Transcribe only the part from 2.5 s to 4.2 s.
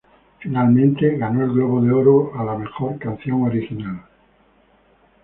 mejor canción original.